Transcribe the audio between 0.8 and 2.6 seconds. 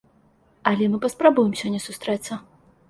мы паспрабуем сёння сустрэцца.